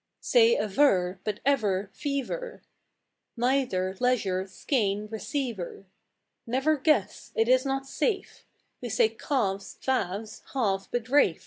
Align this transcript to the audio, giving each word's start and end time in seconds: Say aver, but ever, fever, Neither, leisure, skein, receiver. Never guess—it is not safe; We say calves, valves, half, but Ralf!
Say 0.19 0.57
aver, 0.57 1.19
but 1.23 1.41
ever, 1.45 1.91
fever, 1.93 2.63
Neither, 3.37 3.95
leisure, 3.99 4.47
skein, 4.47 5.07
receiver. 5.11 5.85
Never 6.47 6.75
guess—it 6.75 7.47
is 7.47 7.67
not 7.67 7.85
safe; 7.87 8.43
We 8.81 8.89
say 8.89 9.09
calves, 9.09 9.77
valves, 9.85 10.41
half, 10.53 10.87
but 10.89 11.07
Ralf! 11.07 11.37